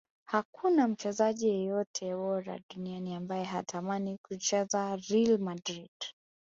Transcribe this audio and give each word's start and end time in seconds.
hakuna 0.25 0.87
mchezaji 0.87 1.49
yeyote 1.49 2.15
bora 2.15 2.59
duniani 2.69 3.15
ambaye 3.15 3.43
hatamani 3.43 4.17
kucheza 4.27 4.95
real 4.95 5.37
madrid 5.37 5.91